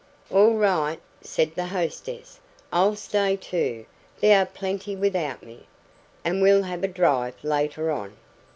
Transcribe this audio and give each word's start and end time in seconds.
"All 0.31 0.55
right," 0.55 0.99
said 1.21 1.53
the 1.53 1.67
hostess, 1.67 2.39
"I'll 2.73 2.95
stay 2.95 3.35
too 3.37 3.85
there 4.19 4.39
are 4.41 4.47
plenty 4.47 4.95
without 4.95 5.43
me 5.43 5.67
and 6.25 6.41
we'll 6.41 6.63
have 6.63 6.83
a 6.83 6.87
drive 6.87 7.35
later 7.43 7.91
on." 7.91 8.17